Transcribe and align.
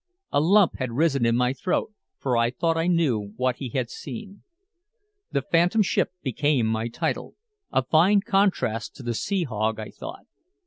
A 0.31 0.41
lump 0.41 0.77
had 0.77 0.93
risen 0.93 1.27
in 1.27 1.35
my 1.35 1.53
throat, 1.53 1.93
for 2.17 2.35
I 2.35 2.49
thought 2.49 2.75
I 2.75 2.87
knew 2.87 3.33
what 3.35 3.57
he 3.57 3.69
had 3.69 3.91
seen. 3.91 4.41
"The 5.31 5.43
Phantom 5.43 5.83
Ship" 5.83 6.11
became 6.23 6.65
my 6.65 6.87
title. 6.87 7.35
A 7.71 7.83
fine 7.83 8.21
contrast 8.21 8.95
to 8.95 9.03
the 9.03 9.13
sea 9.13 9.43
hog, 9.43 9.79
I 9.79 9.91
thought. 9.91 10.25